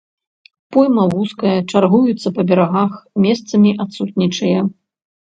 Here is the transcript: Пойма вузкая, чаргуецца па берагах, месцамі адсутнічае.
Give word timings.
Пойма 0.77 1.03
вузкая, 1.11 1.59
чаргуецца 1.73 2.27
па 2.37 2.41
берагах, 2.53 2.97
месцамі 3.27 3.75
адсутнічае. 3.87 4.57